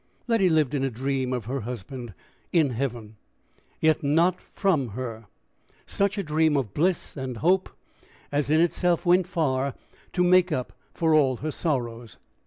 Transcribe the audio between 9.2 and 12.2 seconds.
far to make up for all her sorrows.